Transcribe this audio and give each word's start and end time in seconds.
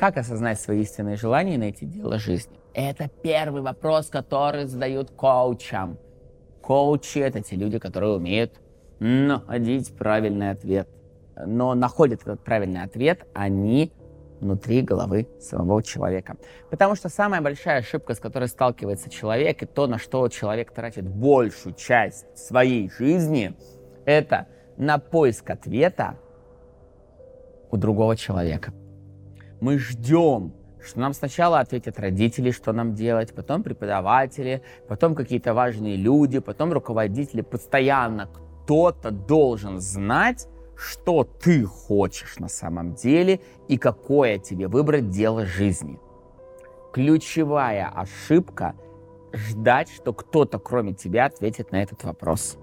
Как 0.00 0.16
осознать 0.16 0.58
свои 0.58 0.80
истинные 0.80 1.16
желания 1.16 1.56
и 1.56 1.58
найти 1.58 1.84
дело 1.84 2.18
жизни? 2.18 2.58
Это 2.72 3.10
первый 3.22 3.60
вопрос, 3.60 4.08
который 4.08 4.64
задают 4.64 5.10
коучам. 5.10 5.98
Коучи— 6.62 7.18
это 7.18 7.42
те 7.42 7.54
люди, 7.54 7.78
которые 7.78 8.14
умеют 8.14 8.58
находить 8.98 9.94
правильный 9.94 10.52
ответ. 10.52 10.88
Но 11.36 11.74
находят 11.74 12.22
этот 12.22 12.42
правильный 12.42 12.82
ответ 12.82 13.26
они 13.34 13.92
внутри 14.40 14.80
головы 14.80 15.28
самого 15.38 15.82
человека. 15.82 16.38
Потому 16.70 16.94
что 16.94 17.10
самая 17.10 17.42
большая 17.42 17.80
ошибка, 17.80 18.14
с 18.14 18.20
которой 18.20 18.48
сталкивается 18.48 19.10
человек, 19.10 19.62
и 19.62 19.66
то, 19.66 19.86
на 19.86 19.98
что 19.98 20.26
человек 20.30 20.72
тратит 20.72 21.06
большую 21.06 21.74
часть 21.74 22.24
своей 22.38 22.88
жизни, 22.88 23.54
это 24.06 24.46
на 24.78 24.96
поиск 24.96 25.50
ответа 25.50 26.16
у 27.70 27.76
другого 27.76 28.16
человека. 28.16 28.72
Мы 29.60 29.78
ждем, 29.78 30.54
что 30.82 31.00
нам 31.00 31.12
сначала 31.12 31.60
ответят 31.60 31.98
родители, 32.00 32.50
что 32.50 32.72
нам 32.72 32.94
делать, 32.94 33.34
потом 33.34 33.62
преподаватели, 33.62 34.62
потом 34.88 35.14
какие-то 35.14 35.52
важные 35.52 35.96
люди, 35.96 36.38
потом 36.38 36.72
руководители. 36.72 37.42
Постоянно 37.42 38.26
кто-то 38.26 39.10
должен 39.10 39.80
знать, 39.80 40.48
что 40.76 41.24
ты 41.24 41.64
хочешь 41.64 42.38
на 42.38 42.48
самом 42.48 42.94
деле 42.94 43.40
и 43.68 43.76
какое 43.76 44.38
тебе 44.38 44.66
выбрать 44.66 45.10
дело 45.10 45.44
жизни. 45.44 45.98
Ключевая 46.92 47.86
ошибка– 47.94 48.74
ждать, 49.32 49.90
что 49.90 50.14
кто-то 50.14 50.58
кроме 50.58 50.94
тебя 50.94 51.26
ответит 51.26 51.70
на 51.70 51.82
этот 51.82 52.02
вопрос. 52.04 52.56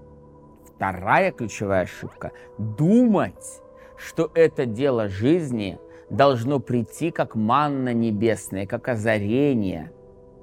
Вторая 0.66 1.30
ключевая 1.30 1.84
ошибка– 1.84 2.32
думать, 2.58 3.62
что 3.96 4.30
это 4.34 4.66
дело 4.66 5.08
жизни 5.08 5.78
должно 6.10 6.58
прийти 6.60 7.10
как 7.10 7.34
манна 7.34 7.92
небесная, 7.92 8.66
как 8.66 8.88
озарение– 8.88 9.92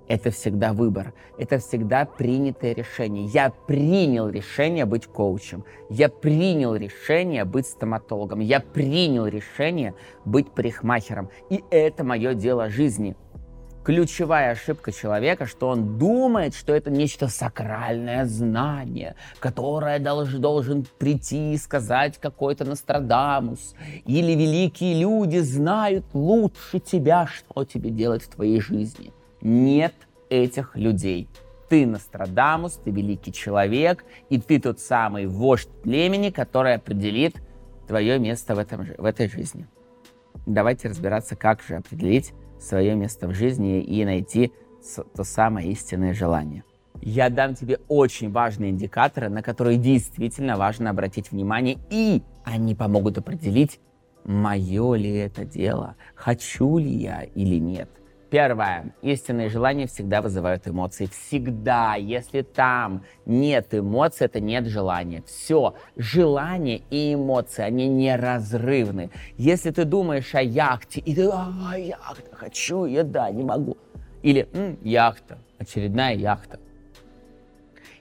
это 0.08 0.30
всегда 0.30 0.74
выбор, 0.74 1.14
это 1.38 1.58
всегда 1.58 2.06
принятое 2.06 2.74
решение. 2.74 3.26
Я 3.26 3.52
принял 3.68 4.30
решение 4.30 4.86
быть 4.86 5.08
коучем, 5.08 5.66
я 5.90 6.10
принял 6.10 6.76
решение 6.76 7.44
быть 7.44 7.68
стоматологом, 7.68 8.40
я 8.40 8.60
принял 8.60 9.26
решение 9.26 9.96
быть 10.24 10.52
парикмахером. 10.52 11.30
И 11.50 11.64
это 11.72 12.04
мое 12.04 12.36
дело 12.36 12.70
жизни. 12.70 13.16
Ключевая 13.86 14.54
ошибка 14.54 14.92
человека, 14.92 15.46
что 15.46 15.70
он 15.70 16.00
думает, 16.00 16.56
что 16.56 16.74
это 16.74 16.90
нечто 16.90 17.28
сакральное 17.28 18.26
знание, 18.26 19.16
которое 19.40 20.00
долж, 20.00 20.34
должен 20.34 20.88
прийти 20.98 21.54
и 21.54 21.58
сказать 21.58 22.18
какой-то 22.18 22.66
Нострадамус. 22.66 23.76
Или 24.06 24.32
великие 24.32 25.00
люди 25.00 25.38
знают 25.38 26.04
лучше 26.14 26.80
тебя, 26.80 27.28
что 27.28 27.64
тебе 27.64 27.92
делать 27.92 28.24
в 28.24 28.30
твоей 28.30 28.60
жизни 28.60 29.14
нет 29.42 29.94
этих 30.30 30.76
людей. 30.76 31.30
Ты 31.70 31.86
Нострадамус, 31.86 32.80
ты 32.84 32.90
великий 32.90 33.32
человек, 33.32 34.04
и 34.30 34.40
ты 34.40 34.60
тот 34.60 34.80
самый 34.80 35.28
вождь 35.28 35.70
племени, 35.84 36.32
который 36.32 36.74
определит 36.74 37.36
твое 37.88 38.18
место 38.18 38.56
в, 38.56 38.60
этом, 38.60 38.88
в 38.98 39.06
этой 39.06 39.30
жизни. 39.30 39.68
Давайте 40.48 40.90
разбираться, 40.90 41.36
как 41.36 41.62
же 41.62 41.76
определить 41.76 42.34
свое 42.60 42.96
место 42.96 43.28
в 43.28 43.34
жизни 43.34 43.82
и 43.82 44.06
найти 44.06 44.52
то 45.16 45.24
самое 45.24 45.72
истинное 45.72 46.14
желание. 46.14 46.64
Я 47.02 47.30
дам 47.30 47.56
тебе 47.56 47.80
очень 47.88 48.32
важные 48.32 48.72
индикаторы, 48.72 49.30
на 49.30 49.42
которые 49.42 49.78
действительно 49.78 50.58
важно 50.58 50.90
обратить 50.90 51.32
внимание, 51.32 51.78
и 51.90 52.22
они 52.44 52.76
помогут 52.76 53.18
определить, 53.18 53.80
мое 54.24 54.96
ли 54.96 55.12
это 55.12 55.46
дело, 55.46 55.96
хочу 56.16 56.78
ли 56.78 56.90
я 56.90 57.24
или 57.24 57.56
нет– 57.60 57.90
Первое. 58.36 58.94
Истинные 59.02 59.48
желания 59.48 59.88
всегда 59.88 60.22
вызывают 60.22 60.68
эмоции. 60.68 61.06
Всегда. 61.06 61.96
Если 61.96 62.42
там 62.42 63.06
нет 63.26 63.68
эмоций, 63.74 64.26
это 64.26 64.42
нет 64.42 64.66
желания. 64.66 65.24
Все. 65.26 65.76
Желание 65.96 66.82
и 66.90 67.14
эмоции, 67.14 67.62
они 67.62 67.88
неразрывны. 67.88 69.10
Если 69.38 69.72
ты 69.72 69.86
думаешь 69.86 70.36
о 70.36 70.42
яхте, 70.42 71.00
и 71.00 71.16
ты, 71.16 71.30
а, 71.32 71.78
яхта, 71.78 72.36
хочу 72.36 72.84
ее, 72.84 73.04
да, 73.04 73.32
не 73.32 73.46
могу. 73.46 73.78
Или, 74.22 74.50
М, 74.52 74.80
яхта, 74.84 75.38
очередная 75.58 76.16
яхта. 76.16 76.60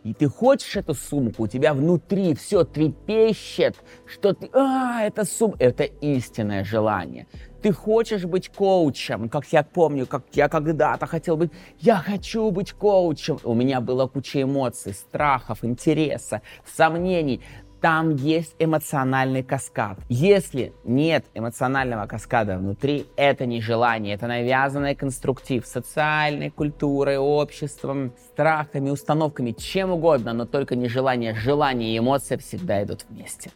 И 0.03 0.13
ты 0.13 0.29
хочешь 0.29 0.77
эту 0.77 0.95
сумку, 0.95 1.45
у 1.45 1.47
тебя 1.47 1.73
внутри 1.73 2.35
все 2.35 2.65
трепещет, 2.65 3.77
что 4.05 4.35
ты, 4.35 4.51
а, 4.53 5.03
это 5.03 5.25
сумка, 5.25 5.65
это 5.65 5.85
истинное 5.85 6.65
желание. 6.65 7.27
Ты 7.65 7.73
хочешь 7.73 8.27
быть 8.27 8.51
коучем, 8.51 9.31
как 9.31 9.47
я 9.51 9.63
помню, 9.63 10.07
как 10.07 10.25
я 10.35 10.51
когда-то 10.51 11.07
хотел 11.07 11.39
быть, 11.39 11.51
я 11.81 11.97
хочу 11.97 12.51
быть 12.51 12.75
коучем. 12.75 13.39
У 13.43 13.55
меня 13.55 13.81
была 13.81 14.07
куча 14.07 14.43
эмоций, 14.43 14.93
страхов, 14.93 15.65
интереса, 15.65 16.43
сомнений 16.67 17.41
там 17.81 18.17
есть 18.17 18.55
эмоциональный 18.59 19.43
каскад. 19.43 19.99
Если 20.09 20.73
нет 20.85 21.25
эмоционального 21.35 22.07
каскада 22.07 22.57
внутри, 22.57 23.07
это 23.17 23.45
не 23.45 23.61
желание, 23.61 24.15
это 24.15 24.27
навязанный 24.27 24.95
конструктив 24.95 25.67
социальной 25.67 26.51
культурой, 26.51 27.19
обществом, 27.19 28.13
страхами, 28.33 28.89
установками, 28.89 29.53
чем 29.53 29.91
угодно, 29.91 30.33
но 30.33 30.47
только 30.47 30.77
не 30.77 30.89
желание. 30.89 31.35
Желание 31.35 31.95
и 31.95 31.99
эмоция 31.99 32.39
всегда 32.39 32.83
идут 32.83 33.05
вместе. 33.09 33.51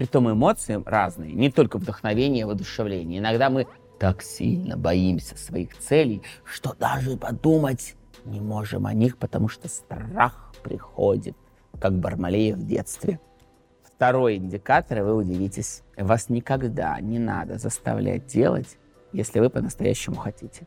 Притом 0.00 0.32
эмоции 0.32 0.82
разные, 0.86 1.34
не 1.34 1.50
только 1.50 1.76
вдохновение 1.76 2.40
и 2.40 2.44
воодушевление. 2.44 3.18
Иногда 3.18 3.50
мы 3.50 3.66
так 3.98 4.22
сильно 4.22 4.78
боимся 4.78 5.36
своих 5.36 5.76
целей, 5.76 6.22
что 6.42 6.72
даже 6.72 7.18
подумать 7.18 7.96
не 8.24 8.40
можем 8.40 8.86
о 8.86 8.94
них, 8.94 9.18
потому 9.18 9.48
что 9.48 9.68
страх 9.68 10.54
приходит, 10.62 11.36
как 11.78 11.98
Бармалеев 11.98 12.56
в 12.56 12.66
детстве– 12.66 13.20
Второй 13.82 14.36
индикатор, 14.36 15.00
и 15.00 15.02
вы 15.02 15.14
удивитесь, 15.14 15.82
вас 15.98 16.30
никогда 16.30 16.98
не 17.02 17.18
надо 17.18 17.58
заставлять 17.58 18.24
делать, 18.24 18.78
если 19.12 19.40
вы 19.40 19.50
по-настоящему 19.50 20.16
хотите. 20.16 20.66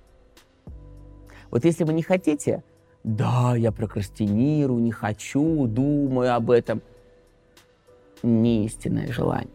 Вот 1.49 1.65
если 1.65 1.85
вы 1.85 1.93
не 1.93 2.03
хотите, 2.03 2.63
да, 3.03 3.55
я 3.55 3.71
прокрастинирую, 3.71 4.79
не 4.79 4.91
хочу, 4.91 5.65
думаю 5.65 6.35
об 6.35 6.51
этом. 6.51 6.83
Не 8.23 8.65
истинное 8.65 9.11
желание. 9.11 9.53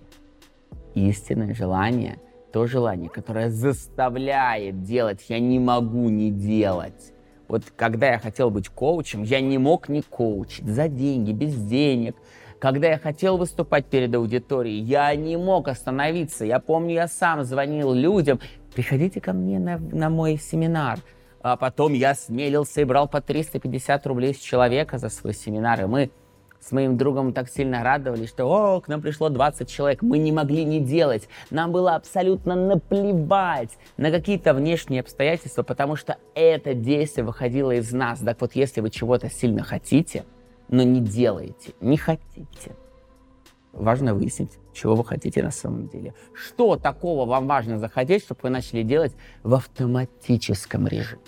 Истинное 0.95 1.55
желание– 1.55 2.19
то 2.53 2.67
желание, 2.67 3.11
которое 3.11 3.51
заставляет 3.51 4.83
делать, 4.83 5.27
я 5.29 5.39
не 5.39 5.59
могу 5.59 6.09
не 6.09 6.31
делать. 6.31 7.13
Вот 7.47 7.65
когда 7.77 8.09
я 8.13 8.19
хотел 8.19 8.51
быть 8.51 8.69
коучем, 8.69 9.23
я 9.23 9.41
не 9.41 9.59
мог 9.59 9.89
не 9.89 10.01
коучить 10.03 10.67
за 10.67 10.89
деньги, 10.89 11.33
без 11.33 11.55
денег– 11.55 12.17
когда 12.59 12.89
я 12.89 12.99
хотел 12.99 13.37
выступать 13.37 13.87
перед 13.87 14.15
аудиторией, 14.15 14.81
я 14.81 15.15
не 15.15 15.37
мог 15.37 15.69
остановиться. 15.69 16.45
Я 16.45 16.59
помню, 16.59 16.95
я 16.95 17.07
сам 17.09 17.45
звонил 17.45 17.93
людям, 17.93 18.41
приходите 18.75 19.21
ко 19.21 19.33
мне 19.33 19.59
на, 19.59 19.79
на 19.79 20.11
мой 20.11 20.37
семинар. 20.39 20.99
А 21.41 21.57
потом 21.57 21.93
я 21.93 22.15
смелился 22.15 22.81
и 22.81 22.85
брал 22.85 23.09
по 23.09 23.21
350 23.21 24.07
рублей 24.09 24.35
с 24.35 24.39
человека 24.39 24.99
за 24.99 25.09
свой 25.09 25.35
семинар. 25.35 25.83
И 25.83 25.87
мы 25.87 26.11
с 26.61 26.73
моим 26.73 26.97
другом 26.97 27.33
так 27.33 27.49
сильно 27.49 27.83
радовались, 27.83 28.29
что 28.29 28.47
«О, 28.47 28.81
к 28.81 28.89
нам 28.89 29.01
пришло 29.01 29.29
20 29.29 29.69
человек». 29.69 30.03
Мы 30.03 30.19
не 30.19 30.33
могли 30.33 30.65
не 30.65 30.81
делать. 30.81 31.29
Нам 31.51 31.73
было 31.73 31.95
абсолютно 31.95 32.55
наплевать 32.55 33.79
на 33.97 34.11
какие-то 34.11 34.55
внешние 34.55 35.01
обстоятельства, 35.01 35.63
потому 35.63 35.97
что 35.97 36.19
это 36.35 36.75
действие 36.75 37.25
выходило 37.25 37.73
из 37.73 37.93
нас. 37.93 38.21
Так 38.21 38.41
вот, 38.41 38.53
если 38.55 38.81
вы 38.81 38.91
чего-то 38.91 39.31
сильно 39.31 39.63
хотите– 39.63 40.25
но 40.69 40.83
не 40.83 41.01
делаете, 41.01 41.75
не 41.81 41.97
хотите. 41.97 42.77
Важно 43.73 44.15
выяснить, 44.15 44.59
чего 44.73 44.95
вы 44.95 45.05
хотите 45.05 45.43
на 45.43 45.51
самом 45.51 45.89
деле. 45.89 46.15
Что 46.33 46.77
такого 46.77 47.27
вам 47.27 47.47
важно 47.47 47.79
захотеть, 47.79 48.23
чтобы 48.25 48.41
вы 48.45 48.51
начали 48.51 48.83
делать 48.83 49.15
в 49.43 49.55
автоматическом 49.55 50.87
режиме. 50.87 51.23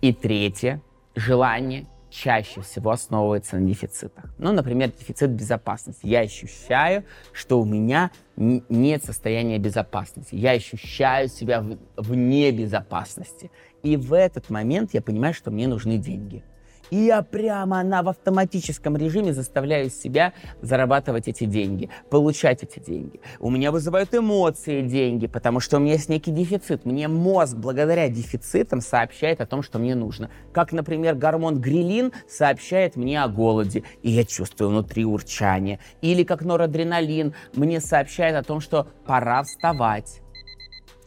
И 0.00 0.12
третье, 0.12 0.82
желание 1.14 1.86
чаще 2.10 2.60
всего 2.60 2.90
основывается 2.90 3.56
на 3.56 3.66
дефицитах. 3.66 4.24
Ну, 4.38 4.52
например, 4.52 4.90
дефицит 4.90 5.30
безопасности. 5.30 6.06
Я 6.06 6.20
ощущаю, 6.20 7.04
что 7.32 7.60
у 7.60 7.64
меня 7.64 8.10
нет 8.36 9.04
состояния 9.04 9.58
безопасности. 9.58 10.34
Я 10.34 10.52
ощущаю 10.52 11.28
себя 11.28 11.64
вне 11.96 12.52
безопасности. 12.52 13.50
И 13.82 13.96
в 13.96 14.12
этот 14.12 14.50
момент 14.50 14.94
я 14.94 15.02
понимаю, 15.02 15.34
что 15.34 15.50
мне 15.50 15.68
нужны 15.68 15.98
деньги. 15.98 16.42
И 16.90 16.96
я 16.96 17.22
прямо 17.22 17.82
на 17.82 18.02
в 18.02 18.08
автоматическом 18.08 18.96
режиме 18.96 19.32
заставляю 19.32 19.90
себя 19.90 20.32
зарабатывать 20.62 21.28
эти 21.28 21.44
деньги, 21.44 21.90
получать 22.10 22.62
эти 22.62 22.78
деньги. 22.78 23.20
У 23.40 23.50
меня 23.50 23.72
вызывают 23.72 24.14
эмоции 24.14 24.82
деньги, 24.82 25.26
потому 25.26 25.60
что 25.60 25.76
у 25.76 25.80
меня 25.80 25.94
есть 25.94 26.08
некий 26.08 26.30
дефицит. 26.30 26.84
Мне 26.84 27.08
мозг 27.08 27.56
благодаря 27.56 28.08
дефицитам 28.08 28.80
сообщает 28.80 29.40
о 29.40 29.46
том, 29.46 29.62
что 29.62 29.78
мне 29.78 29.94
нужно. 29.94 30.30
Как, 30.52 30.72
например, 30.72 31.14
гормон 31.14 31.60
грилин 31.60 32.12
сообщает 32.28 32.96
мне 32.96 33.22
о 33.22 33.28
голоде, 33.28 33.82
и 34.02 34.10
я 34.10 34.24
чувствую 34.24 34.70
внутри 34.70 35.04
урчание. 35.04 35.80
Или 36.02 36.22
как 36.22 36.42
норадреналин 36.42 37.34
мне 37.54 37.80
сообщает 37.80 38.36
о 38.36 38.42
том, 38.42 38.60
что 38.60 38.88
пора 39.06 39.42
вставать. 39.42 40.22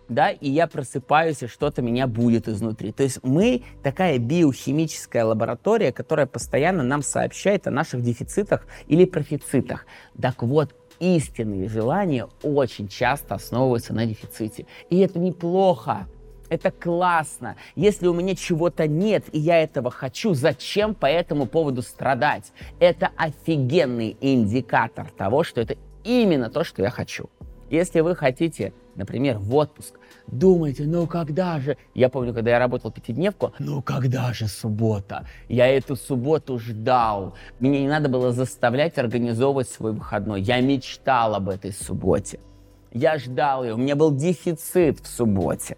Да, 0.10 0.32
и 0.32 0.50
я 0.50 0.68
просыпаюсь, 0.68 1.44
и 1.44 1.48
что-то 1.48 1.82
меня 1.82 2.08
будет 2.08 2.48
изнутри. 2.48 2.92
То 2.92 3.04
есть 3.04 3.20
мы 3.24 3.64
такая 3.84 4.18
биохимическая 4.18 5.24
лаборатория, 5.24 5.92
которая 5.92 6.26
постоянно 6.26 6.84
нам 6.84 7.02
сообщает 7.02 7.68
о 7.68 7.72
наших 7.72 8.02
дефицитах 8.02 8.66
или 8.88 9.06
профицитах. 9.06 9.86
Так 10.20 10.44
вот, 10.44 10.76
истинные 11.00 11.70
желания 11.70 12.28
очень 12.44 12.88
часто 12.88 13.36
основываются 13.36 13.94
на 13.94 14.06
дефиците. 14.06 14.66
И 14.90 15.00
это 15.00 15.20
неплохо. 15.20 16.08
Это 16.50 16.72
классно. 16.72 17.56
Если 17.76 18.08
у 18.08 18.14
меня 18.14 18.36
чего-то 18.36 18.88
нет, 18.88 19.26
и 19.32 19.40
я 19.40 19.62
этого 19.62 19.92
хочу, 19.92 20.34
зачем 20.34 20.96
по 20.96 21.06
этому 21.06 21.46
поводу 21.46 21.84
страдать? 21.84 22.52
Это 22.80 23.12
офигенный 23.16 24.18
индикатор 24.20 25.12
того, 25.12 25.44
что 25.44 25.62
это 25.62 25.78
именно 26.04 26.50
то, 26.50 26.64
что 26.64 26.82
я 26.82 26.90
хочу. 26.90 27.30
Если 27.70 28.00
вы 28.00 28.16
хотите, 28.16 28.74
например, 28.96 29.38
в 29.38 29.56
отпуск, 29.56 30.00
думаете, 30.28 30.84
ну 30.84 31.06
когда 31.06 31.60
же? 31.60 31.78
Я 31.94 32.10
помню, 32.10 32.34
когда 32.34 32.52
я 32.52 32.60
работал 32.60 32.92
пятидневку, 32.92 33.54
ну 33.60 33.82
когда 33.82 34.34
же 34.34 34.48
суббота? 34.48 35.28
Я 35.48 35.68
эту 35.68 35.96
субботу 35.96 36.58
ждал. 36.58 37.36
Мне 37.60 37.82
не 37.82 37.88
надо 37.88 38.10
было 38.10 38.32
заставлять 38.32 38.98
организовывать 38.98 39.70
свой 39.70 39.94
выходной. 39.94 40.42
Я 40.42 40.62
мечтал 40.62 41.36
об 41.36 41.50
этой 41.50 41.72
субботе. 41.72 42.40
Я 42.92 43.20
ждал 43.20 43.64
ее. 43.64 43.76
У 43.76 43.78
меня 43.78 43.96
был 43.96 44.16
дефицит 44.16 45.00
в 45.00 45.08
субботе. 45.08 45.78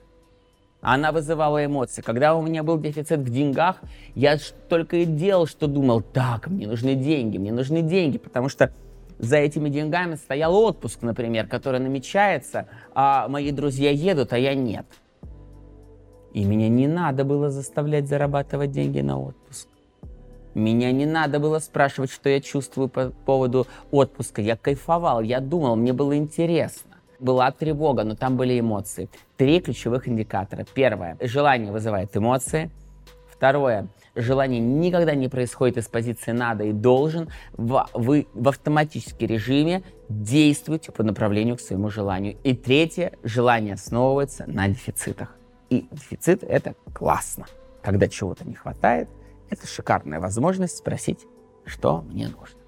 Она 0.79 1.11
вызывала 1.11 1.63
эмоции. 1.63 2.01
Когда 2.01 2.35
у 2.35 2.41
меня 2.41 2.63
был 2.63 2.79
дефицит 2.79 3.19
в 3.19 3.29
деньгах, 3.29 3.81
я 4.15 4.37
только 4.69 4.97
и 4.97 5.05
делал, 5.05 5.45
что 5.45 5.67
думал, 5.67 6.01
так, 6.01 6.47
мне 6.47 6.67
нужны 6.67 6.95
деньги, 6.95 7.37
мне 7.37 7.51
нужны 7.51 7.81
деньги, 7.81 8.17
потому 8.17 8.49
что 8.49 8.73
за 9.21 9.37
этими 9.37 9.69
деньгами 9.69 10.15
стоял 10.15 10.55
отпуск, 10.55 11.03
например, 11.03 11.47
который 11.47 11.79
намечается, 11.79 12.67
а 12.93 13.27
мои 13.27 13.51
друзья 13.51 13.91
едут, 13.91 14.33
а 14.33 14.39
я 14.39 14.55
нет. 14.55 14.85
И 16.33 16.43
меня 16.43 16.69
не 16.69 16.87
надо 16.87 17.23
было 17.23 17.49
заставлять 17.49 18.07
зарабатывать 18.07 18.71
деньги 18.71 18.99
на 19.01 19.19
отпуск. 19.19 19.67
Меня 20.55 20.91
не 20.91 21.05
надо 21.05 21.39
было 21.39 21.59
спрашивать, 21.59 22.11
что 22.11 22.29
я 22.29 22.41
чувствую 22.41 22.89
по 22.89 23.11
поводу 23.11 23.67
отпуска. 23.91 24.41
Я 24.41 24.57
кайфовал, 24.57 25.21
я 25.21 25.39
думал, 25.39 25.75
мне 25.75 25.93
было 25.93 26.17
интересно. 26.17 26.97
Была 27.19 27.51
тревога, 27.51 28.03
но 28.03 28.15
там 28.15 28.35
были 28.35 28.59
эмоции. 28.59 29.07
Три 29.37 29.61
ключевых 29.61 30.07
индикатора. 30.07 30.65
Первое. 30.73 31.17
Желание 31.21 31.71
вызывает 31.71 32.17
эмоции. 32.17 32.71
Второе 33.41 33.87
желание 34.13 34.59
никогда 34.59 35.15
не 35.15 35.27
происходит 35.27 35.77
из 35.77 35.87
позиции 35.87 36.31
«надо» 36.31 36.63
и 36.63 36.71
«должен». 36.71 37.31
Вы 37.57 38.27
в 38.35 38.47
автоматическом 38.47 39.27
режиме 39.27 39.81
действуете 40.09 40.91
по 40.91 41.01
направлению 41.01 41.57
к 41.57 41.59
своему 41.59 41.89
желанию. 41.89 42.37
И 42.43 42.53
третье, 42.53 43.13
желание 43.23 43.73
основывается 43.73 44.43
на 44.45 44.67
дефицитах. 44.67 45.35
И 45.71 45.87
дефицит— 45.89 46.43
это 46.47 46.75
классно. 46.93 47.47
Когда 47.81 48.07
чего-то 48.07 48.47
не 48.47 48.53
хватает, 48.53 49.09
это 49.49 49.65
шикарная 49.65 50.19
возможность 50.19 50.77
спросить, 50.77 51.25
что 51.65 52.03
мне 52.03 52.27
нужно. 52.27 52.60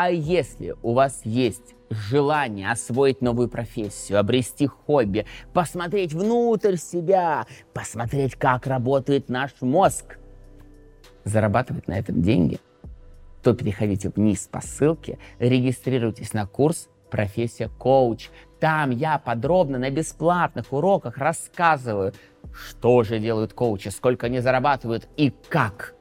А 0.00 0.10
если 0.10 0.76
у 0.84 0.92
вас 0.92 1.22
есть 1.24 1.74
желание 1.90 2.70
освоить 2.70 3.20
новую 3.20 3.48
профессию, 3.48 4.20
обрести 4.20 4.68
хобби, 4.68 5.26
посмотреть 5.52 6.12
внутрь 6.12 6.76
себя, 6.76 7.46
посмотреть, 7.74 8.36
как 8.36 8.68
работает 8.68 9.28
наш 9.28 9.50
мозг, 9.60 10.20
зарабатывать 11.24 11.88
на 11.88 11.98
этом 11.98 12.22
деньги, 12.22 12.60
то 13.42 13.54
переходите 13.54 14.10
вниз 14.10 14.46
по 14.46 14.60
ссылке, 14.60 15.18
регистрируйтесь 15.40 16.32
на 16.32 16.46
курс 16.46 16.88
«Профессия 17.10 17.68
коуч». 17.68 18.28
Там 18.60 18.90
я 18.90 19.18
подробно 19.18 19.78
на 19.78 19.90
бесплатных 19.90 20.72
уроках 20.72 21.18
рассказываю, 21.18 22.12
что 22.52 23.02
же 23.02 23.18
делают 23.18 23.52
коучи, 23.52 23.88
сколько 23.88 24.26
они 24.26 24.38
зарабатывают 24.38 25.08
и 25.16 25.34
как 25.48 25.96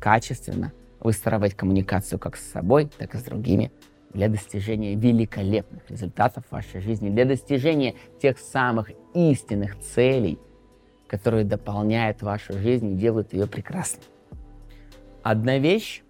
качественно 0.00 0.72
выстраивать 1.00 1.54
коммуникацию 1.54 2.18
как 2.18 2.36
с 2.36 2.50
собой, 2.50 2.90
так 2.98 3.14
и 3.14 3.18
с 3.18 3.22
другими 3.22 3.72
для 4.12 4.28
достижения 4.28 4.94
великолепных 4.94 5.88
результатов 5.90 6.44
в 6.48 6.52
вашей 6.52 6.80
жизни, 6.80 7.10
для 7.10 7.24
достижения 7.24 7.94
тех 8.20 8.38
самых 8.38 8.90
истинных 9.14 9.78
целей, 9.78 10.38
которые 11.06 11.44
дополняют 11.44 12.22
вашу 12.22 12.54
жизнь 12.54 12.92
и 12.92 12.96
делают 12.96 13.32
ее 13.32 13.46
прекрасной. 13.46 14.04
Одна 15.22 15.58
вещь, 15.58 16.02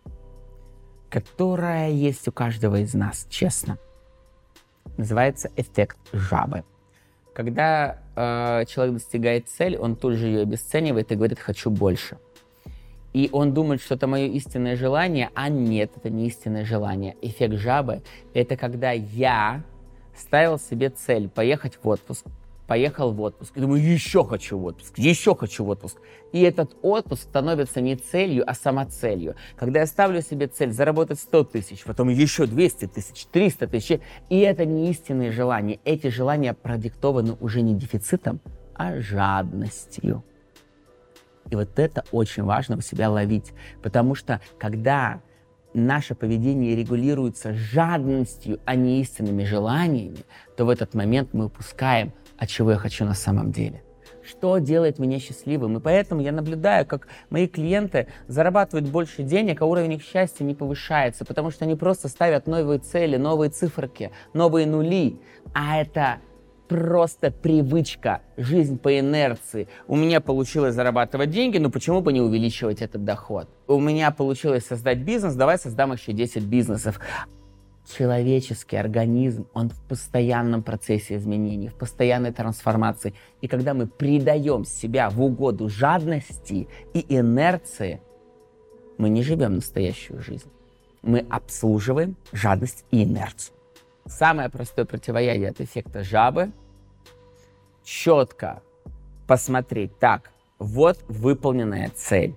которая 1.11 1.91
есть 1.91 2.29
у 2.29 2.33
каждого 2.33 2.77
из 2.81 2.95
нас, 2.95 3.27
честно, 3.29 3.79
называется 4.97 5.51
эффект 5.57 5.97
жабы. 6.13 6.65
Когда 7.35 7.99
э, 8.15 8.65
человек 8.67 8.95
достигает 8.95 9.49
цель, 9.49 9.77
он 9.77 9.97
тут 9.97 10.15
же 10.15 10.27
ее 10.27 10.43
обесценивает 10.43 11.13
и 11.13 11.17
говорит 11.17 11.39
«хочу 11.39 11.71
больше». 11.71 12.19
И 13.17 13.31
он 13.33 13.55
думает, 13.55 13.81
что 13.81 13.95
это 13.95 14.07
мое 14.07 14.27
истинное 14.27 14.77
желание, 14.77 15.31
а 15.35 15.49
нет, 15.49 15.91
это 15.97 16.11
не 16.11 16.27
истинное 16.27 16.67
желание. 16.67 17.17
Эффект 17.23 17.55
жабы— 17.55 18.03
это 18.35 18.59
когда 18.59 18.91
я 18.91 19.65
ставил 20.15 20.59
себе 20.59 20.91
цель 20.91 21.31
поехать 21.31 21.79
в 21.83 21.89
отпуск, 21.89 22.27
поехал 22.67 23.13
в 23.13 23.21
отпуск. 23.23 23.57
И 23.57 23.61
думаю, 23.61 23.83
еще 23.83 24.23
хочу 24.23 24.59
в 24.59 24.67
отпуск, 24.67 24.99
еще 24.99 25.35
хочу 25.35 25.65
в 25.65 25.71
отпуск. 25.71 25.97
И 26.33 26.43
этот 26.43 26.77
отпуск 26.83 27.23
становится 27.23 27.81
не 27.81 27.97
целью, 27.97 28.45
а 28.47 28.53
самоцелью. 28.53 29.35
Когда 29.57 29.81
я 29.81 29.87
ставлю 29.87 30.21
себе 30.21 30.47
цель 30.47 30.73
заработать 30.73 31.19
100 31.19 31.45
тысяч, 31.45 31.85
потом 31.85 32.11
еще 32.11 32.45
200 32.45 32.89
тысяч, 32.89 33.25
300 33.33 33.67
тысяч, 33.69 34.01
и 34.29 34.41
это 34.41 34.67
не 34.67 34.91
истинные 34.91 35.33
желания. 35.33 35.81
Эти 35.87 36.09
желания 36.09 36.53
продиктованы 36.53 37.39
уже 37.41 37.63
не 37.63 37.73
дефицитом, 37.73 38.41
а 38.75 39.01
жадностью. 39.01 40.23
И 41.51 41.57
вот 41.57 41.79
это 41.79 42.05
очень 42.13 42.45
важно 42.45 42.77
у 42.77 42.81
себя 42.81 43.11
ловить, 43.11 43.53
потому 43.83 44.15
что 44.15 44.41
когда 44.59 45.21
наше 45.75 46.15
поведение 46.15 46.75
регулируется 46.75 47.53
жадностью, 47.53 48.61
а 48.65 48.75
не 48.75 49.01
истинными 49.01 49.45
желаниями, 49.45 50.19
то 50.57 50.65
в 50.65 50.71
этот 50.71 50.95
момент 50.95 51.35
мы 51.35 51.47
упускаем 51.47 52.13
а 52.39 52.47
чего 52.47 52.73
я 52.73 52.77
хочу 52.77 53.05
на 53.05 53.15
самом 53.15 53.53
деле. 53.53 53.83
Что 54.23 54.59
делает 54.59 54.99
меня 54.99 55.21
счастливым? 55.21 55.79
И 55.79 55.81
поэтому 55.81 56.21
я 56.21 56.33
наблюдаю, 56.33 56.85
как 56.85 57.07
мои 57.31 57.47
клиенты 57.47 58.09
зарабатывают 58.27 58.89
больше 58.89 59.23
денег, 59.23 59.63
а 59.63 59.67
уровень 59.67 59.95
их 59.95 60.03
счастья 60.03 60.45
не 60.45 60.55
повышается, 60.55 61.25
потому 61.25 61.51
что 61.51 61.65
они 61.65 61.77
просто 61.77 62.09
ставят 62.09 62.47
новые 62.49 62.81
цели, 62.81 63.17
новые 63.17 63.51
циферки, 63.51 64.11
новые 64.33 64.67
нули. 64.67 65.21
А 65.55 65.81
это 65.81 66.19
просто 66.69 67.31
привычка, 67.31 68.23
жизнь 68.37 68.79
по 68.79 68.99
инерции. 68.99 69.69
У 69.87 69.97
меня 69.97 70.21
получилось 70.21 70.75
зарабатывать 70.75 71.31
деньги, 71.31 71.59
но 71.59 71.71
почему 71.71 72.01
бы 72.01 72.13
не 72.13 72.21
увеличивать 72.21 72.83
этот 72.83 73.05
доход? 73.05 73.49
У 73.67 73.81
меня 73.81 74.11
получилось 74.11 74.67
создать 74.67 74.99
бизнес, 74.99 75.35
давай 75.35 75.59
создам 75.59 75.93
еще 75.93 76.13
10 76.13 76.45
бизнесов 76.45 77.01
человеческий 77.89 78.77
организм, 78.77 79.47
он 79.55 79.71
в 79.71 79.81
постоянном 79.89 80.63
процессе 80.63 81.17
изменений, 81.17 81.69
в 81.69 81.75
постоянной 81.75 82.33
трансформации. 82.33 83.15
И 83.41 83.49
когда 83.49 83.75
мы 83.75 83.87
предаем 83.87 84.65
себя 84.65 85.11
в 85.11 85.23
угоду 85.23 85.69
жадности 85.69 86.69
и 86.95 87.07
инерции, 87.09 88.01
мы 88.99 89.09
не 89.09 89.23
живем 89.23 89.57
настоящую 89.57 90.21
жизнь. 90.21 90.51
Мы 91.03 91.25
обслуживаем 91.31 92.17
жадность 92.33 92.85
и 92.91 93.05
инерцию. 93.05 93.56
Самое 94.07 94.49
простое 94.49 94.85
противоядие 94.85 95.51
от 95.51 95.61
эффекта 95.61 96.05
жабы– 96.05 96.53
четко 97.85 98.63
посмотреть, 99.27 99.99
так, 99.99 100.31
вот 100.59 100.99
выполненная 101.09 101.91
цель 101.95 102.37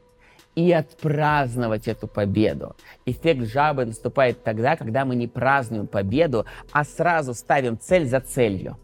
и 0.55 0.71
отпраздновать 0.71 1.88
эту 1.88 2.07
победу. 2.07 2.75
Эффект 3.05 3.45
жабы 3.45 3.85
наступает 3.85 4.43
тогда, 4.43 4.75
когда 4.75 5.05
мы 5.05 5.15
не 5.15 5.27
празднуем 5.27 5.88
победу, 5.88 6.45
а 6.71 6.83
сразу 6.83 7.33
ставим 7.33 7.79
цель 7.79 8.07
за 8.07 8.19
целью. 8.19 8.77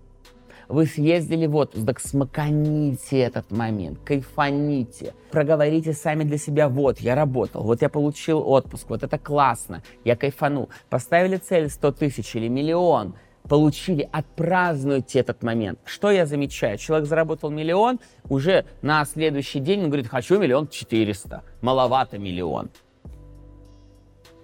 Вы 0.68 0.86
съездили 0.86 1.46
в 1.46 1.56
отпуск, 1.56 2.00
смаканите 2.00 3.20
этот 3.20 3.52
момент, 3.52 4.00
кайфаните, 4.04 5.14
проговорите 5.32 5.94
сами 5.94 6.24
для 6.24 6.38
себя, 6.38 6.70
вот, 6.70 7.00
я 7.00 7.16
работал, 7.16 7.64
вот 7.64 7.82
я 7.82 7.90
получил 7.90 8.48
отпуск, 8.48 8.90
вот 8.90 9.04
это 9.04 9.18
классно, 9.18 9.84
я 10.04 10.16
кайфанул. 10.16 10.70
Поставили 10.90 11.38
цель 11.38 11.70
100 11.70 11.92
тысяч 11.92 12.36
или 12.36 12.48
миллион, 12.48 13.16
получили, 13.48 14.10
отпразднуйте 14.12 15.20
этот 15.20 15.44
момент. 15.44 15.80
Что 15.86 16.10
я 16.10 16.26
замечаю? 16.26 16.78
Человек 16.78 17.08
заработал 17.08 17.52
миллион, 17.52 18.00
уже 18.30 18.66
на 18.82 19.06
следующий 19.06 19.60
день 19.60 19.84
он 19.84 19.88
говорит, 19.88 20.08
хочу 20.08 20.40
миллион 20.40 20.68
четыреста, 20.68 21.44
маловато 21.62 22.18
миллион. 22.18 22.70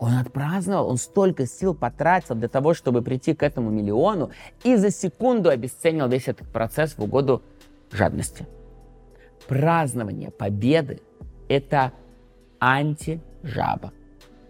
Он 0.01 0.17
отпраздновал, 0.17 0.89
он 0.89 0.97
столько 0.97 1.45
сил 1.45 1.75
потратил 1.75 2.33
для 2.33 2.47
того, 2.47 2.73
чтобы 2.73 3.03
прийти 3.03 3.35
к 3.35 3.43
этому 3.43 3.69
миллиону, 3.69 4.31
и 4.63 4.75
за 4.75 4.89
секунду 4.89 5.49
обесценил 5.49 6.07
весь 6.07 6.27
этот 6.27 6.51
процесс 6.51 6.97
в 6.97 7.03
угоду 7.03 7.43
жадности. 7.91 8.47
Празднование 9.47 10.31
победы– 10.31 11.01
это 11.47 11.93
антижаба 12.59 13.93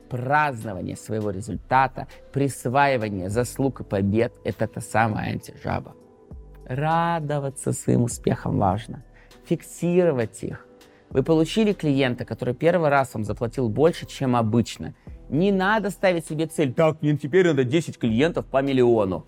празднование 0.09 0.97
своего 0.97 1.31
результата, 1.31 2.07
присваивание 2.33 3.29
заслуг 3.29 3.79
и 3.79 3.83
побед– 3.85 4.33
это 4.43 4.67
та 4.67 4.81
самая 4.81 5.31
антижаба. 5.31 5.95
Радоваться 6.65 7.71
своим 7.71 8.03
успехам 8.03 8.57
важно. 8.57 9.03
Фиксировать 9.45 10.43
их. 10.43 10.67
Вы 11.11 11.23
получили 11.23 11.71
клиента, 11.71 12.25
который 12.25 12.53
первый 12.53 12.89
раз 12.89 13.13
вам 13.13 13.23
заплатил 13.23 13.69
больше, 13.69 14.05
чем 14.05 14.35
обычно. 14.35 14.93
Не 15.31 15.53
надо 15.53 15.91
ставить 15.91 16.25
себе 16.25 16.45
цель, 16.45 16.73
так, 16.73 17.01
мне 17.01 17.15
теперь 17.15 17.47
надо 17.47 17.63
10 17.63 17.97
клиентов 17.97 18.45
по 18.47 18.61
миллиону. 18.61 19.25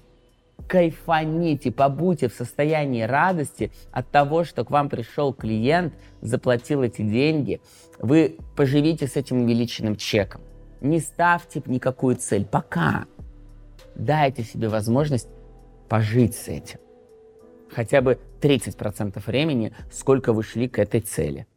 Кайфаните, 0.67 1.72
побудьте 1.72 2.27
в 2.27 2.33
состоянии 2.33 3.03
радости 3.03 3.72
от 3.93 4.12
того, 4.12 4.43
что 4.43 4.65
к 4.65 4.69
вам 4.69 4.89
пришел 4.89 5.33
клиент, 5.33 5.93
заплатил 6.19 6.83
эти 6.83 7.03
деньги. 7.03 7.62
Вы 8.00 8.36
поживите 8.57 9.07
с 9.07 9.15
этим 9.15 9.43
увеличенным 9.43 9.95
чеком. 9.95 10.41
Не 10.81 11.00
ставьте 11.00 11.63
никакую 11.65 12.17
цель. 12.17 12.45
Пока. 12.45 13.05
Дайте 13.95 14.43
себе 14.43 14.67
возможность 14.67 15.29
пожить 15.88 16.36
с 16.36 16.50
этим. 16.50 16.79
Хотя 17.72 18.01
бы 18.01 18.19
30% 18.41 19.25
времени, 19.25 19.74
сколько 19.89 20.33
вы 20.33 20.43
шли 20.43 20.67
к 20.67 20.79
этой 20.79 21.00
цели. 21.00 21.48